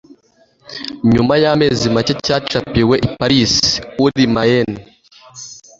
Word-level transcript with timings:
Nyuma 1.13 1.33
y'amezi 1.43 1.85
make 1.95 2.13
cyacapiwe 2.25 2.95
i 3.07 3.09
Paris 3.17 3.53
uri 4.05 4.23
Maine 4.33 4.77